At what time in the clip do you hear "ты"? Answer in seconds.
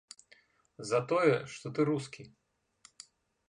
1.77-1.87